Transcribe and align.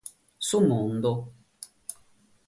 Su 0.39 0.61
mundu. 0.61 1.13